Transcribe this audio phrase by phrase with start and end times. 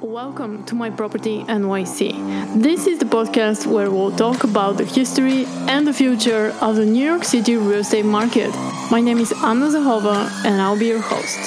[0.00, 2.62] Welcome to My Property NYC.
[2.62, 6.86] This is the podcast where we'll talk about the history and the future of the
[6.86, 8.48] New York City real estate market.
[8.90, 11.38] My name is Anna Zahova and I'll be your host.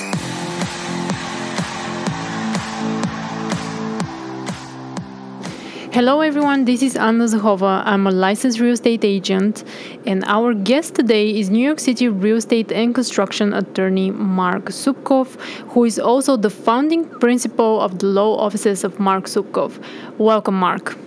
[5.93, 6.65] Hello, everyone.
[6.65, 7.83] This is Anna Zahova.
[7.85, 9.63] I'm a licensed real estate agent,
[10.07, 15.35] and our guest today is New York City real estate and construction attorney Mark Zubkov,
[15.69, 19.77] who is also the founding principal of the law offices of Mark Zubkov.
[20.17, 20.97] Welcome, Mark.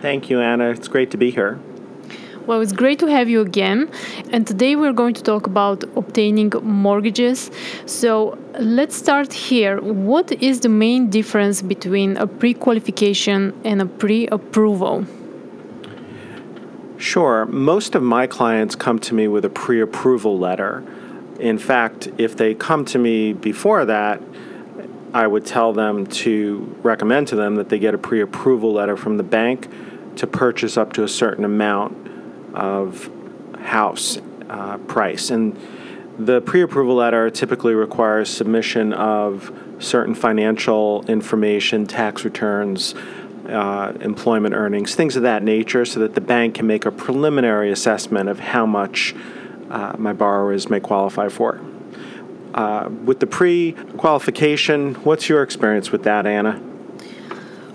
[0.00, 0.70] Thank you, Anna.
[0.70, 1.60] It's great to be here.
[2.44, 3.88] Well, it's great to have you again.
[4.32, 7.52] And today we're going to talk about obtaining mortgages.
[7.86, 9.80] So let's start here.
[9.80, 15.06] What is the main difference between a pre qualification and a pre approval?
[16.98, 17.46] Sure.
[17.46, 20.82] Most of my clients come to me with a pre approval letter.
[21.38, 24.20] In fact, if they come to me before that,
[25.14, 28.96] I would tell them to recommend to them that they get a pre approval letter
[28.96, 29.68] from the bank
[30.16, 32.01] to purchase up to a certain amount
[32.54, 33.10] of
[33.58, 35.30] house uh, price.
[35.30, 35.56] And
[36.18, 42.94] the pre approval letter typically requires submission of certain financial information, tax returns,
[43.48, 47.72] uh, employment earnings, things of that nature, so that the bank can make a preliminary
[47.72, 49.14] assessment of how much
[49.70, 51.60] uh, my borrowers may qualify for.
[52.54, 56.71] Uh, with the pre qualification, what's your experience with that, Anna?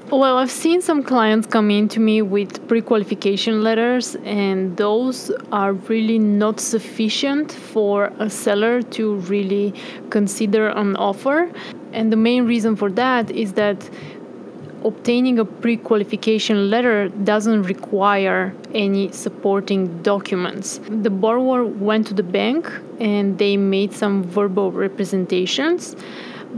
[0.09, 5.30] Well, I've seen some clients come in to me with pre qualification letters, and those
[5.52, 9.73] are really not sufficient for a seller to really
[10.09, 11.52] consider an offer.
[11.91, 13.89] And the main reason for that is that
[14.86, 20.80] obtaining a pre qualification letter doesn't require any supporting documents.
[20.89, 22.71] The borrower went to the bank
[23.02, 25.97] and they made some verbal representations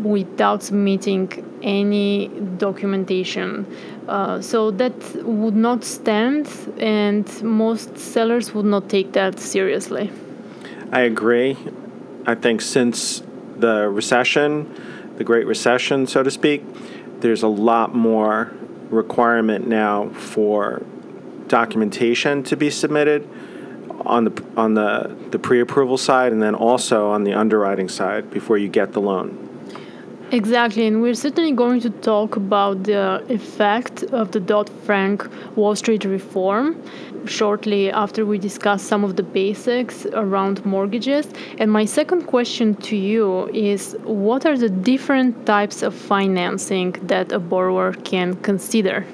[0.03, 3.65] without submitting any documentation.
[4.07, 4.93] Uh, so that
[5.23, 6.47] would not stand,
[6.79, 10.11] and most sellers would not take that seriously.
[10.91, 11.57] I agree.
[12.25, 13.21] I think since
[13.57, 14.73] the recession,
[15.17, 16.63] the Great Recession, so to speak,
[17.19, 18.51] there's a lot more
[18.89, 20.81] requirement now for
[21.47, 23.27] documentation to be submitted
[24.05, 28.57] on the on the, the pre-approval side and then also on the underwriting side before
[28.57, 29.48] you get the loan.
[30.31, 35.75] Exactly, and we're certainly going to talk about the effect of the Dodd Frank Wall
[35.75, 36.79] Street reform
[37.25, 41.27] shortly after we discuss some of the basics around mortgages.
[41.57, 47.31] And my second question to you is what are the different types of financing that
[47.31, 49.05] a borrower can consider?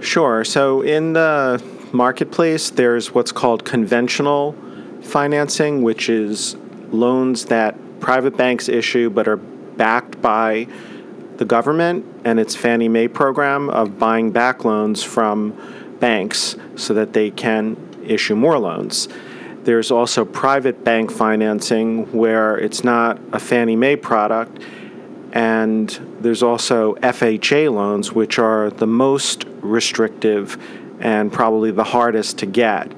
[0.00, 0.44] Sure.
[0.44, 4.56] So, in the marketplace, there's what's called conventional
[5.02, 6.56] financing, which is
[6.90, 9.40] loans that private banks issue but are
[9.76, 10.66] backed by
[11.36, 15.56] the government and its Fannie Mae program of buying back loans from
[15.98, 19.08] banks so that they can issue more loans.
[19.64, 24.60] There's also private bank financing where it's not a Fannie Mae product.
[25.32, 25.88] And
[26.20, 30.60] there's also FHA loans, which are the most restrictive
[31.00, 32.92] and probably the hardest to get.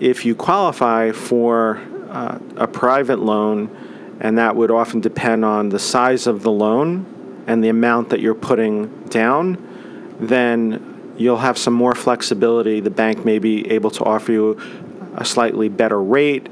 [0.00, 3.68] If you qualify for uh, a private loan,
[4.20, 8.20] and that would often depend on the size of the loan and the amount that
[8.20, 9.58] you're putting down,
[10.20, 12.80] then you'll have some more flexibility.
[12.80, 14.60] The bank may be able to offer you
[15.16, 16.48] a slightly better rate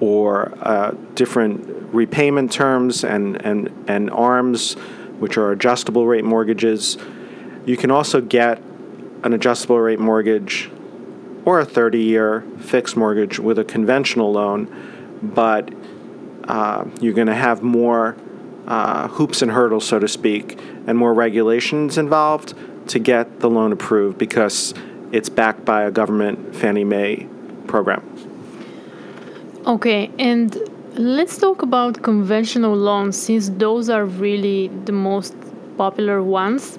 [0.00, 4.74] or uh, different repayment terms and, and, and ARMs,
[5.18, 6.98] which are adjustable rate mortgages.
[7.64, 8.60] You can also get
[9.22, 10.70] an adjustable rate mortgage
[11.44, 15.72] or a 30 year fixed mortgage with a conventional loan, but
[16.48, 18.16] uh, you're going to have more
[18.66, 22.54] uh, hoops and hurdles, so to speak, and more regulations involved
[22.88, 24.74] to get the loan approved because
[25.12, 27.26] it's backed by a government Fannie Mae
[27.66, 28.02] program.
[29.66, 30.56] Okay, and
[30.94, 35.34] let's talk about conventional loans since those are really the most
[35.76, 36.78] popular ones.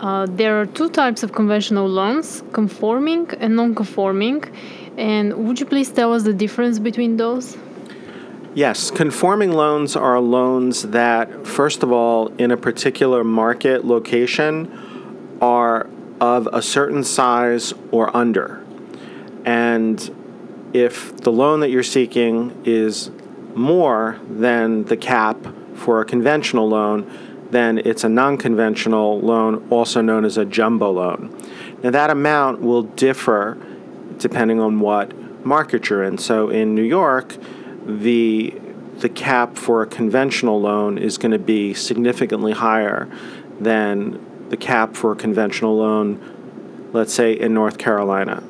[0.00, 4.42] Uh, there are two types of conventional loans conforming and non conforming.
[4.96, 7.56] And would you please tell us the difference between those?
[8.54, 15.88] Yes, conforming loans are loans that, first of all, in a particular market location, are
[16.20, 18.62] of a certain size or under.
[19.46, 23.10] And if the loan that you're seeking is
[23.54, 25.38] more than the cap
[25.74, 27.10] for a conventional loan,
[27.50, 31.34] then it's a non conventional loan, also known as a jumbo loan.
[31.82, 33.56] Now, that amount will differ
[34.18, 36.18] depending on what market you're in.
[36.18, 37.36] So, in New York,
[37.86, 38.54] the
[38.98, 43.08] the cap for a conventional loan is going to be significantly higher
[43.58, 46.20] than the cap for a conventional loan,
[46.92, 48.42] let's say in North Carolina.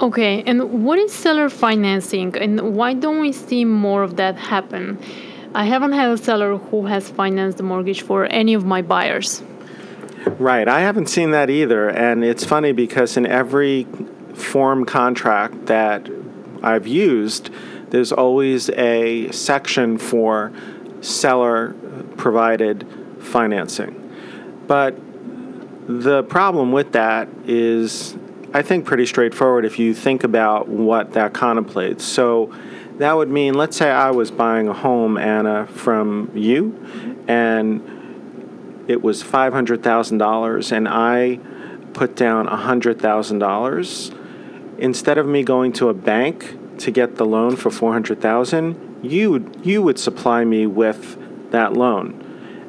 [0.00, 4.98] Okay, and what is seller financing and why don't we see more of that happen?
[5.54, 9.42] I haven't had a seller who has financed the mortgage for any of my buyers.
[10.38, 11.88] Right, I haven't seen that either.
[11.88, 13.84] And it's funny because in every
[14.34, 16.08] form contract that
[16.62, 17.50] I've used,
[17.90, 20.52] there's always a section for
[21.00, 21.74] seller
[22.16, 22.86] provided
[23.20, 23.94] financing.
[24.66, 24.96] But
[25.86, 28.16] the problem with that is,
[28.52, 32.04] I think, pretty straightforward if you think about what that contemplates.
[32.04, 32.54] So
[32.98, 39.02] that would mean, let's say I was buying a home, Anna, from you, and it
[39.02, 41.38] was $500,000, and I
[41.94, 44.14] put down $100,000.
[44.78, 49.82] Instead of me going to a bank to get the loan for 400,000, you you
[49.82, 52.24] would supply me with that loan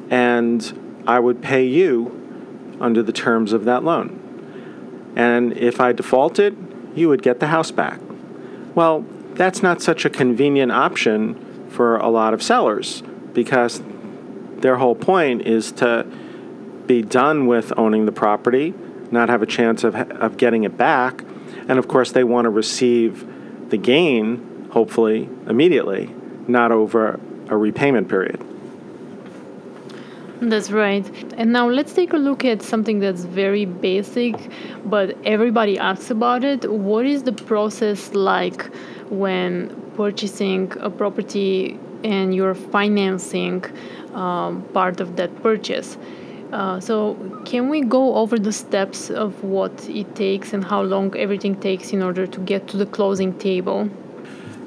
[0.09, 5.13] and I would pay you under the terms of that loan.
[5.15, 6.57] And if I defaulted,
[6.95, 7.99] you would get the house back.
[8.75, 13.03] Well, that's not such a convenient option for a lot of sellers
[13.33, 13.81] because
[14.57, 16.05] their whole point is to
[16.85, 18.73] be done with owning the property,
[19.11, 21.23] not have a chance of, of getting it back,
[21.67, 23.28] and of course, they want to receive
[23.69, 26.09] the gain, hopefully, immediately,
[26.47, 27.19] not over
[27.49, 28.43] a repayment period.
[30.41, 31.05] That's right.
[31.37, 34.35] And now let's take a look at something that's very basic,
[34.85, 36.71] but everybody asks about it.
[36.71, 38.73] What is the process like
[39.09, 43.65] when purchasing a property and you're financing
[44.13, 45.97] um, part of that purchase?
[46.51, 47.15] Uh, so,
[47.45, 51.93] can we go over the steps of what it takes and how long everything takes
[51.93, 53.87] in order to get to the closing table?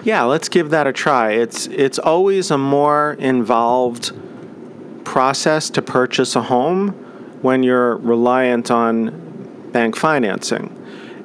[0.05, 1.33] Yeah, let's give that a try.
[1.33, 4.13] It's it's always a more involved
[5.05, 6.91] process to purchase a home
[7.43, 10.79] when you're reliant on bank financing.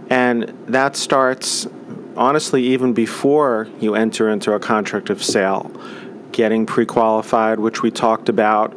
[0.10, 1.68] And that starts
[2.16, 5.72] honestly even before you enter into a contract of sale,
[6.32, 8.74] getting pre-qualified, which we talked about,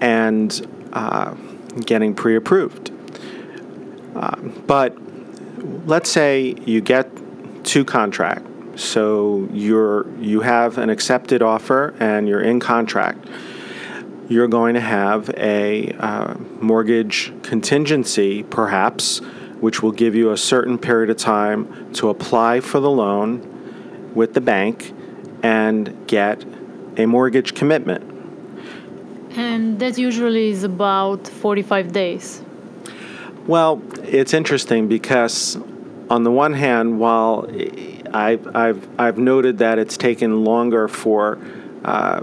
[0.00, 1.34] and uh,
[1.84, 2.90] getting pre approved.
[4.14, 4.36] Uh,
[4.66, 4.96] but
[5.86, 7.10] let's say you get
[7.64, 8.46] to contract.
[8.76, 13.26] So you're you have an accepted offer and you're in contract.
[14.28, 19.18] You're going to have a uh, mortgage contingency, perhaps,
[19.60, 24.34] which will give you a certain period of time to apply for the loan with
[24.34, 24.92] the bank
[25.42, 26.44] and get
[26.96, 28.13] a mortgage commitment.
[29.36, 32.42] And that usually is about 45 days.
[33.46, 35.56] Well, it's interesting because,
[36.08, 37.46] on the one hand, while
[38.12, 41.38] I've, I've, I've noted that it's taken longer for
[41.84, 42.22] uh,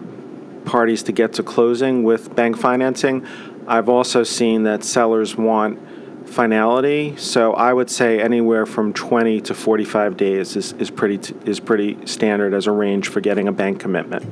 [0.65, 3.27] parties to get to closing with bank financing,
[3.67, 5.79] I've also seen that sellers want
[6.27, 7.15] finality.
[7.17, 12.05] So I would say anywhere from 20 to 45 days is, is, pretty, is pretty
[12.05, 14.25] standard as a range for getting a bank commitment.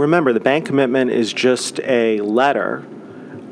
[0.00, 2.86] Remember, the bank commitment is just a letter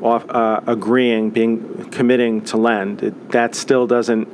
[0.01, 3.03] off, uh, agreeing, being committing to lend.
[3.03, 4.27] It, that still doesn't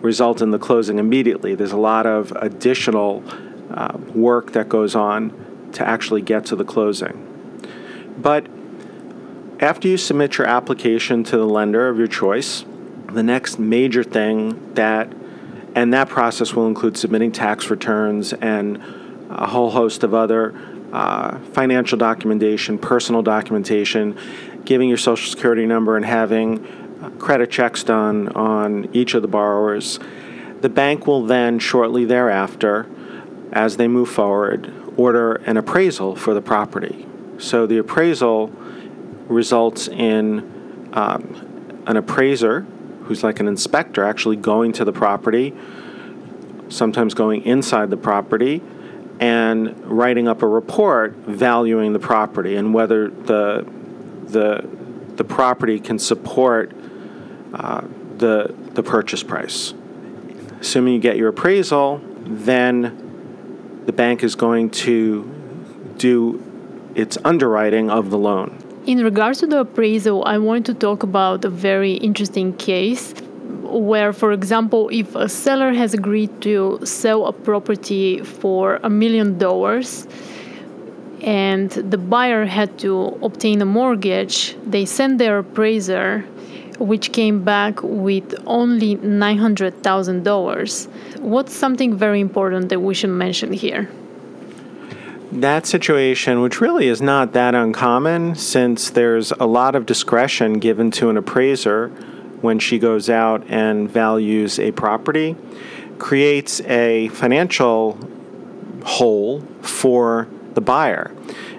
[0.00, 1.54] result in the closing immediately.
[1.54, 3.22] There's a lot of additional
[3.70, 7.28] uh, work that goes on to actually get to the closing.
[8.16, 8.46] But
[9.60, 12.64] after you submit your application to the lender of your choice,
[13.08, 15.12] the next major thing that,
[15.74, 18.82] and that process will include submitting tax returns and
[19.28, 24.18] a whole host of other uh, financial documentation, personal documentation,
[24.64, 29.98] giving your social security number, and having credit checks done on each of the borrowers.
[30.60, 32.86] The bank will then, shortly thereafter,
[33.52, 37.06] as they move forward, order an appraisal for the property.
[37.38, 38.48] So the appraisal
[39.26, 42.60] results in um, an appraiser,
[43.04, 45.54] who's like an inspector, actually going to the property,
[46.68, 48.62] sometimes going inside the property,
[49.22, 53.64] and writing up a report valuing the property and whether the
[54.24, 54.68] the
[55.14, 56.72] the property can support
[57.54, 57.82] uh,
[58.16, 59.74] the the purchase price.
[60.60, 65.22] Assuming you get your appraisal, then the bank is going to
[65.98, 66.42] do
[66.96, 68.58] its underwriting of the loan.
[68.86, 73.14] In regards to the appraisal, I want to talk about a very interesting case
[73.72, 79.38] where, for example, if a seller has agreed to sell a property for a million
[79.38, 80.06] dollars
[81.22, 86.20] and the buyer had to obtain a mortgage, they sent their appraiser,
[86.78, 90.88] which came back with only $900,000.
[91.20, 93.88] What's something very important that we should mention here?
[95.32, 100.90] that situation, which really is not that uncommon since there's a lot of discretion given
[100.90, 101.90] to an appraiser
[102.42, 105.36] when she goes out and values a property,
[105.98, 107.98] creates a financial
[108.84, 111.10] hole for the buyer.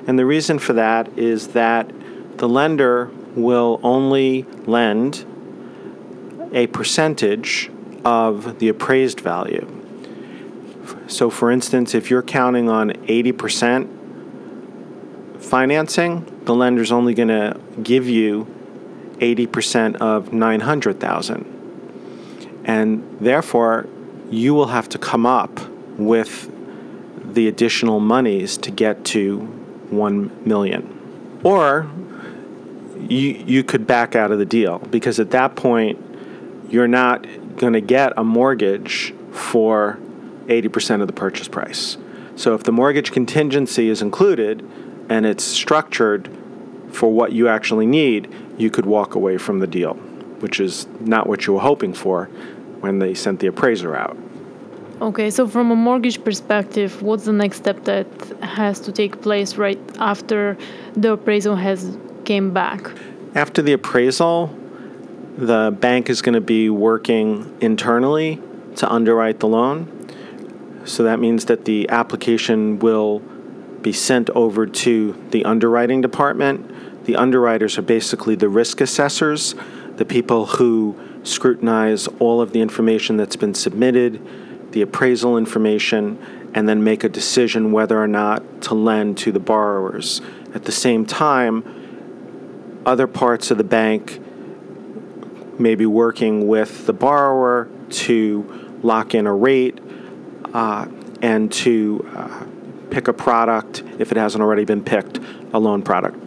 [0.06, 1.90] And the reason for that is that
[2.38, 5.26] the lender will only lend
[6.54, 7.72] a percentage
[8.06, 9.68] of the appraised value.
[11.08, 13.88] So, for instance, if you're counting on 80%
[15.40, 18.48] financing, the lender's only going to give you
[19.24, 22.62] 80% of 900,000.
[22.66, 23.88] And therefore,
[24.30, 25.60] you will have to come up
[25.98, 26.50] with
[27.34, 31.40] the additional monies to get to 1 million.
[31.44, 31.90] Or
[33.00, 36.00] you you could back out of the deal because at that point
[36.70, 37.26] you're not
[37.58, 40.00] going to get a mortgage for
[40.46, 41.98] 80% of the purchase price.
[42.36, 44.68] So if the mortgage contingency is included
[45.10, 46.30] and it's structured
[46.92, 49.94] for what you actually need, you could walk away from the deal,
[50.40, 52.26] which is not what you were hoping for
[52.82, 54.18] when they sent the appraiser out.
[55.02, 58.08] Okay, so from a mortgage perspective, what's the next step that
[58.42, 60.58] has to take place right after
[60.94, 62.92] the appraisal has came back?
[63.36, 64.56] After the appraisal,
[65.38, 68.40] the bank is going to be working internally
[68.76, 69.90] to underwrite the loan.
[70.86, 73.20] So that means that the application will
[73.82, 76.70] be sent over to the underwriting department.
[77.06, 79.56] The underwriters are basically the risk assessors,
[79.98, 84.26] the people who scrutinize all of the information that's been submitted,
[84.72, 86.18] the appraisal information,
[86.54, 90.22] and then make a decision whether or not to lend to the borrowers.
[90.54, 94.20] At the same time, other parts of the bank
[95.60, 99.80] may be working with the borrower to lock in a rate
[100.54, 100.88] uh,
[101.22, 102.46] and to uh,
[102.90, 105.20] pick a product if it hasn't already been picked,
[105.54, 106.23] a loan product.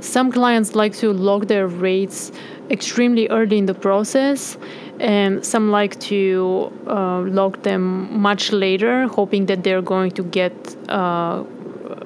[0.00, 2.32] Some clients like to lock their rates
[2.70, 4.56] extremely early in the process,
[5.00, 10.52] and some like to uh, lock them much later, hoping that they're going to get
[10.88, 11.44] a uh,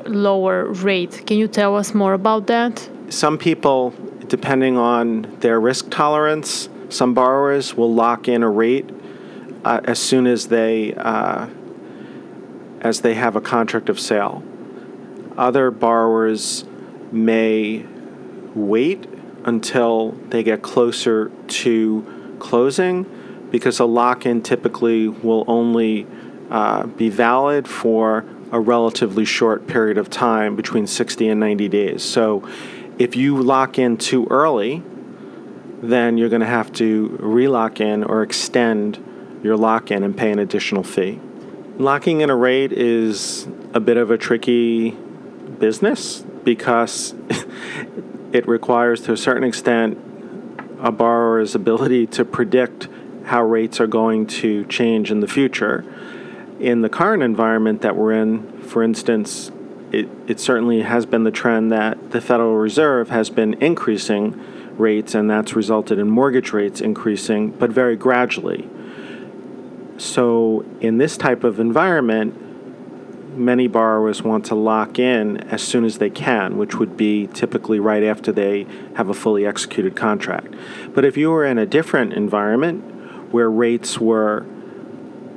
[0.06, 1.26] lower rate.
[1.26, 2.88] Can you tell us more about that?
[3.08, 3.92] Some people,
[4.28, 8.90] depending on their risk tolerance, some borrowers will lock in a rate
[9.64, 11.46] uh, as soon as they uh,
[12.80, 14.42] as they have a contract of sale.
[15.36, 16.64] Other borrowers
[17.12, 17.84] may
[18.54, 19.06] wait
[19.44, 23.06] until they get closer to closing
[23.50, 26.06] because a lock in typically will only
[26.50, 32.02] uh, be valid for a relatively short period of time between 60 and 90 days.
[32.02, 32.48] So
[32.98, 34.82] if you lock in too early,
[35.82, 39.02] then you're going to have to relock in or extend
[39.42, 41.18] your lock in and pay an additional fee.
[41.78, 44.90] Locking in a rate is a bit of a tricky
[45.58, 47.14] business because
[48.32, 49.98] it requires, to a certain extent,
[50.80, 52.88] a borrower's ability to predict
[53.24, 55.84] how rates are going to change in the future.
[56.58, 59.50] In the current environment that we're in, for instance,
[59.92, 64.40] it, it certainly has been the trend that the Federal Reserve has been increasing
[64.78, 68.68] rates, and that's resulted in mortgage rates increasing, but very gradually.
[69.98, 72.34] So, in this type of environment,
[73.36, 77.78] many borrowers want to lock in as soon as they can, which would be typically
[77.78, 80.54] right after they have a fully executed contract.
[80.94, 84.44] But if you were in a different environment where rates were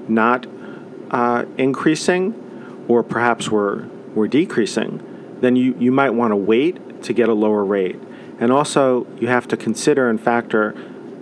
[0.08, 0.46] not
[1.12, 5.02] uh, increasing or perhaps were, were decreasing,
[5.42, 8.00] then you, you might want to wait to get a lower rate.
[8.40, 10.76] And also, you have to consider and factor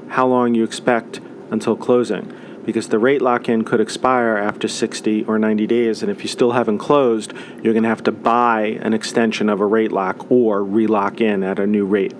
[0.10, 1.20] how long you expect
[1.52, 2.34] until closing
[2.66, 6.02] because the rate lock in could expire after 60 or 90 days.
[6.02, 9.60] And if you still haven't closed, you're going to have to buy an extension of
[9.60, 12.14] a rate lock or relock in at a new rate.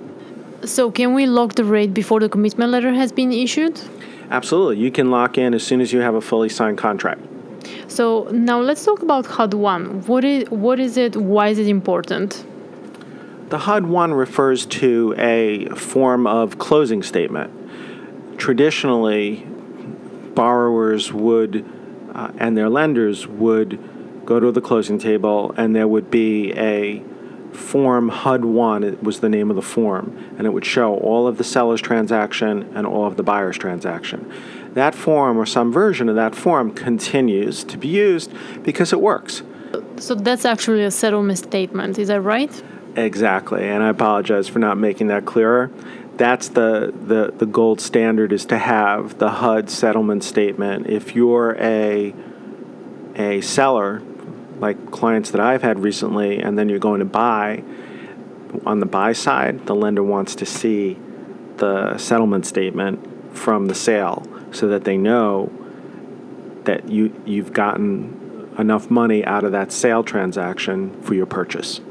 [0.66, 3.82] So, can we lock the rate before the commitment letter has been issued?
[4.30, 4.78] Absolutely.
[4.78, 7.22] You can lock in as soon as you have a fully signed contract.
[7.88, 10.06] So, now let's talk about HUD 1.
[10.06, 11.18] What is, what is it?
[11.18, 12.46] Why is it important?
[13.50, 17.52] The HUD 1 refers to a form of closing statement.
[18.40, 19.46] Traditionally,
[20.36, 21.66] borrowers would
[22.14, 23.80] uh, and their lenders would
[24.26, 27.04] go to the closing table and there would be a
[27.54, 31.28] form HUD 1 it was the name of the form and it would show all
[31.28, 34.32] of the seller's transaction and all of the buyer's transaction.
[34.74, 39.44] That form or some version of that form continues to be used because it works.
[39.98, 42.64] So that's actually a settlement statement is that right?
[42.96, 45.72] Exactly and i apologize for not making that clearer
[46.18, 50.88] that's the, the, the gold standard is to have the HUD settlement statement.
[50.88, 52.14] If you're a,
[53.16, 54.02] a seller,
[54.60, 57.64] like clients that I've had recently, and then you're going to buy,
[58.66, 60.98] on the buy side, the lender wants to see
[61.58, 65.52] the settlement statement from the sale so that they know
[66.66, 71.82] that you, you've gotten enough money out of that sale transaction for your purchase.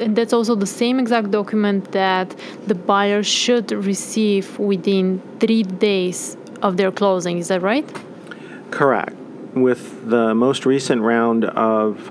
[0.00, 2.34] And that's also the same exact document that
[2.66, 7.38] the buyer should receive within three days of their closing.
[7.38, 7.86] Is that right?
[8.70, 9.14] Correct.
[9.54, 12.10] With the most recent round of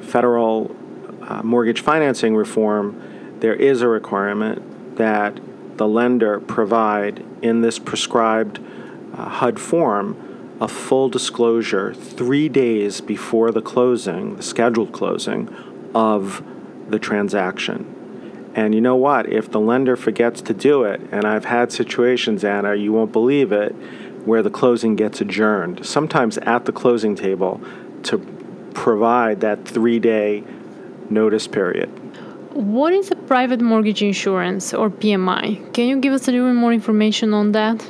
[0.00, 0.74] federal
[1.22, 3.00] uh, mortgage financing reform,
[3.40, 5.40] there is a requirement that
[5.76, 8.60] the lender provide in this prescribed
[9.14, 10.16] uh, HUD form
[10.60, 15.48] a full disclosure three days before the closing, the scheduled closing,
[15.94, 16.42] of
[16.90, 17.96] the transaction.
[18.54, 19.28] And you know what?
[19.28, 23.52] If the lender forgets to do it, and I've had situations, Anna, you won't believe
[23.52, 23.70] it,
[24.24, 27.60] where the closing gets adjourned, sometimes at the closing table,
[28.04, 28.18] to
[28.74, 30.44] provide that three day
[31.08, 31.88] notice period.
[32.54, 35.72] What is a private mortgage insurance or PMI?
[35.72, 37.88] Can you give us a little more information on that?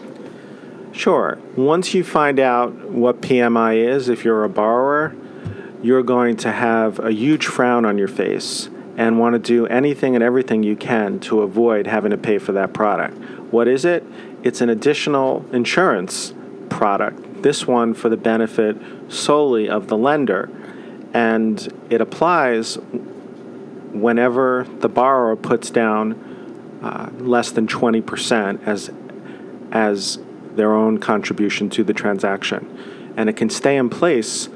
[0.92, 1.38] Sure.
[1.56, 5.14] Once you find out what PMI is, if you're a borrower,
[5.82, 10.14] you're going to have a huge frown on your face and want to do anything
[10.14, 13.16] and everything you can to avoid having to pay for that product.
[13.52, 14.04] What is it?
[14.42, 16.34] It's an additional insurance
[16.68, 18.76] product, this one for the benefit
[19.08, 20.48] solely of the lender.
[21.12, 22.76] And it applies
[23.92, 28.90] whenever the borrower puts down uh, less than 20% as,
[29.72, 30.18] as
[30.54, 33.12] their own contribution to the transaction.
[33.16, 34.48] And it can stay in place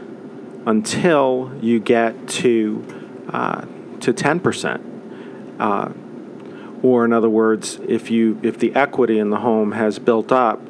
[0.67, 2.85] until you get to,
[3.29, 3.67] uh,
[4.05, 5.61] to 10%.
[5.61, 5.93] Uh,
[6.83, 10.65] or in other words, if, you, if the equity in the home has built up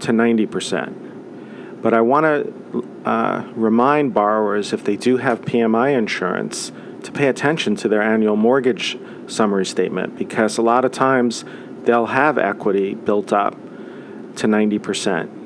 [0.00, 1.80] to 90%.
[1.80, 6.72] But I want to uh, remind borrowers if they do have PMI insurance
[7.02, 11.44] to pay attention to their annual mortgage summary statement because a lot of times
[11.84, 13.54] they'll have equity built up
[14.36, 15.37] to 90%.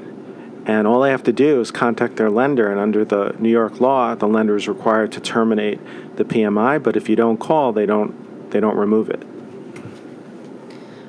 [0.65, 3.81] And all they have to do is contact their lender, and under the New York
[3.81, 5.81] law, the lender is required to terminate
[6.17, 6.81] the PMI.
[6.83, 9.23] But if you don't call, they don't they don't remove it.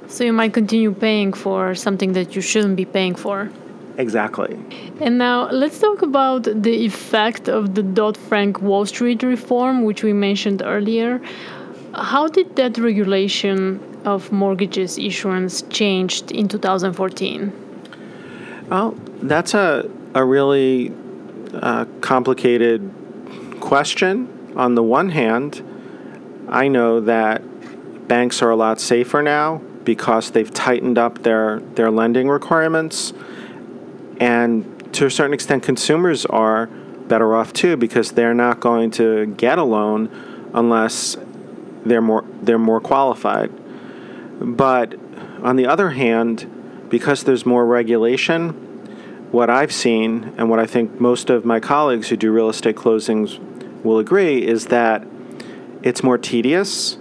[0.08, 3.50] So you might continue paying for something that you shouldn't be paying for.
[3.98, 4.58] Exactly.
[5.02, 10.04] And now let's talk about the effect of the Dodd Frank Wall Street reform, which
[10.04, 11.22] we mentioned earlier.
[11.94, 17.52] How did that regulation of mortgages issuance changed in 2014?
[18.70, 18.96] Well,
[19.30, 20.94] that's a, a really
[21.54, 22.92] uh, complicated
[23.60, 24.54] question.
[24.56, 25.62] On the one hand,
[26.50, 27.42] I know that
[28.08, 33.14] banks are a lot safer now because they've tightened up their, their lending requirements.
[34.20, 39.26] And to a certain extent, consumers are better off too because they're not going to
[39.26, 41.18] get a loan unless
[41.86, 43.52] they're more, they're more qualified.
[44.40, 44.96] But
[45.42, 48.63] on the other hand, because there's more regulation,
[49.34, 52.76] what I've seen and what I think most of my colleagues who do real estate
[52.76, 53.40] closings
[53.84, 55.08] will agree is that
[55.82, 56.98] it's more tedious,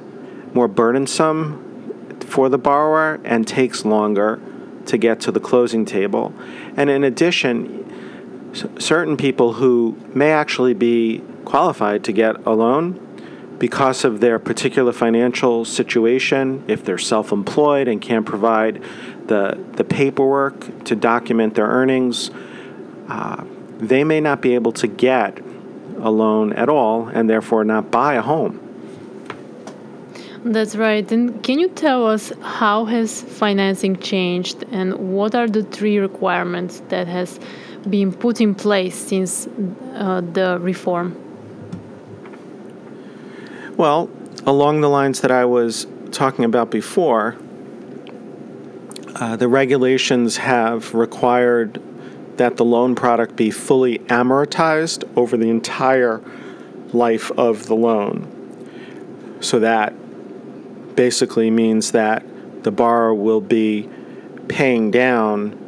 [0.55, 4.41] more burdensome for the borrower, and takes longer
[4.87, 6.35] to get to the closing table.
[6.75, 12.99] And in addition, certain people who may actually be qualified to get a loan
[13.59, 18.83] because of their particular financial situation, if they're self employed and can't provide
[19.33, 22.31] the, the paperwork to document their earnings,
[23.09, 23.43] uh,
[23.79, 25.39] they may not be able to get
[26.01, 28.59] a loan at all and therefore not buy a home.
[30.45, 31.11] That's right.
[31.11, 36.83] And can you tell us how has financing changed and what are the three requirements
[36.89, 37.41] that has
[37.89, 39.47] been put in place since
[39.95, 41.17] uh, the reform?
[43.79, 44.11] Well,
[44.45, 47.37] along the lines that I was talking about before,
[49.15, 51.81] uh, the regulations have required
[52.39, 56.23] that the loan product be fully amortized over the entire
[56.93, 58.29] life of the loan.
[59.41, 59.95] So that
[60.97, 62.25] basically means that
[62.63, 63.89] the borrower will be
[64.49, 65.59] paying down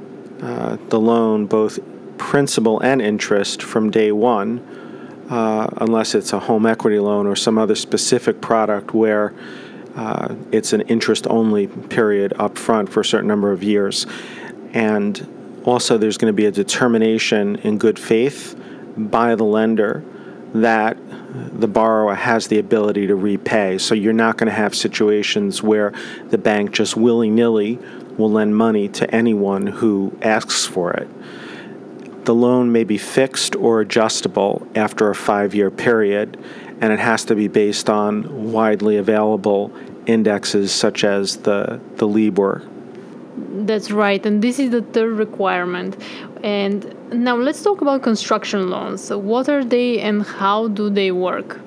[0.42, 1.78] uh, the loan, both
[2.18, 4.60] principal and interest, from day one
[5.30, 9.32] uh, unless it's a home equity loan or some other specific product where
[9.96, 14.06] uh, it's an interest only period up front for a certain number of years.
[14.72, 18.58] And also, there's going to be a determination in good faith
[18.96, 20.04] by the lender
[20.54, 20.96] that
[21.34, 23.78] the borrower has the ability to repay.
[23.78, 25.92] So you're not going to have situations where
[26.28, 27.78] the bank just willy nilly
[28.16, 31.08] will lend money to anyone who asks for it.
[32.24, 36.38] The loan may be fixed or adjustable after a five year period,
[36.80, 39.72] and it has to be based on widely available
[40.06, 42.62] indexes such as the, the LIBOR.
[43.36, 45.96] That's right, and this is the third requirement.
[46.42, 49.10] And now let's talk about construction loans.
[49.10, 51.58] What are they and how do they work?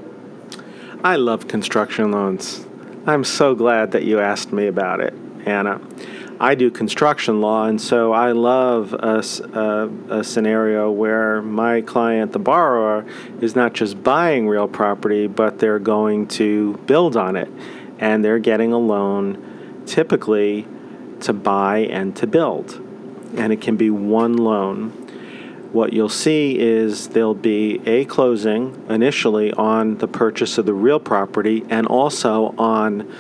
[1.04, 2.66] I love construction loans.
[3.06, 5.14] I'm so glad that you asked me about it,
[5.46, 5.80] Anna.
[6.40, 9.24] I do construction law, and so I love a,
[9.54, 13.06] a, a, scenario where my client, the borrower,
[13.42, 17.50] is not just buying real property, but they're going to build on it.
[17.98, 20.68] And they're getting a loan typically
[21.22, 22.74] to buy and to build.
[23.36, 24.92] And it can be one loan.
[25.72, 31.00] What you'll see is there'll be a closing initially on the purchase of the real
[31.00, 33.12] property and also on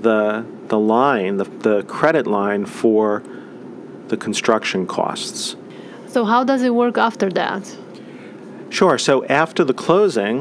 [0.00, 3.22] the the line, the, the credit line for
[4.08, 5.54] the construction costs.
[6.06, 7.62] So, how does it work after that?
[8.70, 8.96] Sure.
[8.96, 10.36] So, after the closing,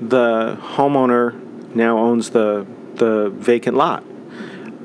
[0.00, 1.34] the homeowner
[1.74, 4.02] now owns the, the vacant lot.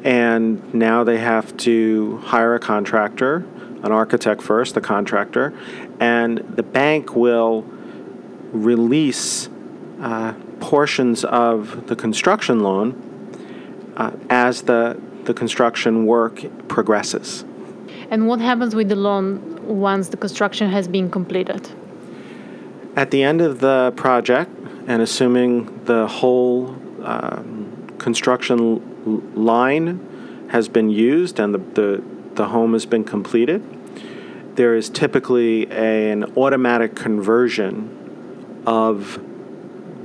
[0.04, 3.46] And now they have to hire a contractor,
[3.84, 5.58] an architect first, the contractor,
[6.02, 7.62] and the bank will
[8.52, 9.48] release
[10.02, 13.07] uh, portions of the construction loan
[13.98, 17.44] uh, as the, the construction work progresses.
[18.10, 21.70] And what happens with the loan once the construction has been completed?
[22.96, 24.52] At the end of the project,
[24.88, 27.42] and assuming the whole uh,
[27.98, 32.04] construction line has been used and the, the,
[32.36, 33.62] the home has been completed,
[34.56, 39.20] there is typically a, an automatic conversion of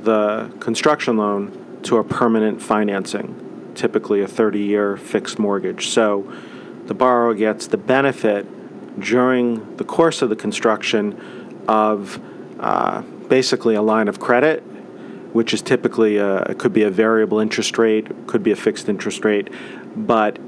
[0.03, 3.42] the construction loan to a permanent financing
[3.75, 5.89] typically a 30 year fixed mortgage.
[5.89, 6.33] So
[6.87, 8.47] the borrower gets the benefit
[9.01, 12.21] during the course of the construction of
[12.61, 14.61] uh, basically a line of credit,
[15.33, 18.89] which is typically a, it could be a variable interest rate, could be a fixed
[18.89, 19.49] interest rate,
[19.97, 20.39] but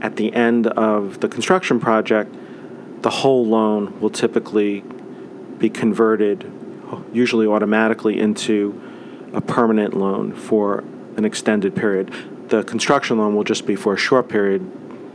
[0.00, 2.34] at the end of the construction project,
[3.02, 4.80] the whole loan will typically
[5.58, 6.50] be converted,
[7.12, 8.80] usually automatically, into
[9.32, 10.84] a permanent loan for
[11.16, 12.12] an extended period
[12.48, 14.70] the construction loan will just be for a short period,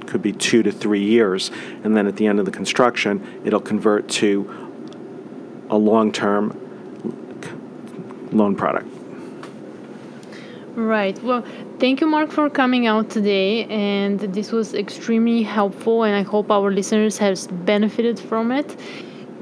[0.07, 1.51] could be two to three years,
[1.83, 4.63] and then at the end of the construction, it'll convert to
[5.69, 6.59] a long term
[8.31, 8.87] loan product.
[10.75, 11.21] Right.
[11.21, 11.45] Well,
[11.79, 13.65] thank you, Mark, for coming out today.
[13.65, 18.75] And this was extremely helpful, and I hope our listeners have benefited from it.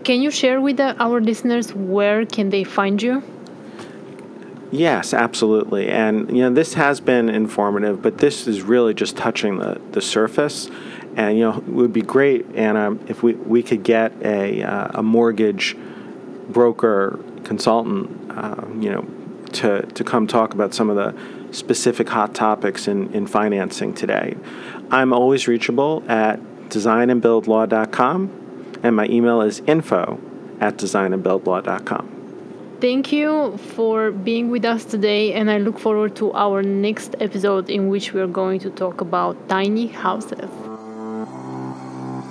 [0.04, 3.24] Can you share with our listeners where can they find you?
[4.72, 5.90] Yes, absolutely.
[5.90, 10.02] And you know, this has been informative, but this is really just touching the, the
[10.02, 10.70] surface.
[11.18, 15.00] And you know, it would be great, Anna, if we, we could get a, uh,
[15.00, 15.76] a mortgage
[16.48, 19.06] broker consultant, uh, you know,
[19.52, 24.38] to, to come talk about some of the specific hot topics in, in financing today.
[24.90, 30.18] I'm always reachable at designandbuildlaw.com, and my email is info
[30.62, 32.21] at designandbuildlaw.com.
[32.82, 37.70] Thank you for being with us today, and I look forward to our next episode
[37.70, 40.50] in which we are going to talk about tiny houses.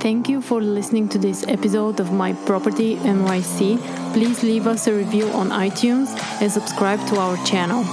[0.01, 3.79] Thank you for listening to this episode of My Property NYC.
[4.13, 6.09] Please leave us a review on iTunes
[6.43, 7.85] and subscribe to our channel.